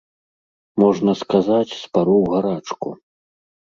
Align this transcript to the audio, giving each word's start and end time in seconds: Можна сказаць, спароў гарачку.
Можна 0.85 1.11
сказаць, 1.23 1.77
спароў 1.85 2.21
гарачку. 2.35 2.89